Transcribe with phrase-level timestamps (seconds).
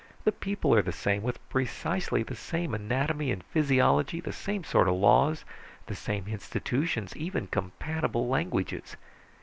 [0.23, 4.87] The people are the same, with precisely the same anatomy and physiology, the same sort
[4.87, 5.45] of laws,
[5.85, 8.95] the same institutions, even compatible languages.